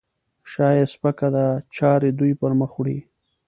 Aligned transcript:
شا 0.51 0.67
یې 0.77 0.85
سپکه 0.93 1.27
ده؛ 1.35 1.45
چارې 1.75 2.09
دوی 2.19 2.31
پرمخ 2.41 2.71
وړي. 2.75 2.97